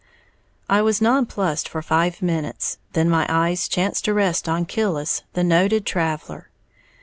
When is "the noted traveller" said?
5.33-6.49